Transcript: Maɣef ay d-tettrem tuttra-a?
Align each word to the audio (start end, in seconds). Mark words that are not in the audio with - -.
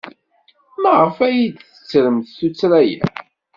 Maɣef 0.81 1.17
ay 1.27 1.39
d-tettrem 1.57 2.17
tuttra-a? 2.37 2.95